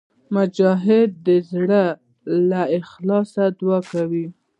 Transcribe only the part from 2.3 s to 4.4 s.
له اخلاصه دعا کوي.